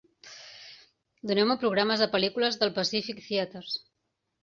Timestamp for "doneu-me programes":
1.33-2.03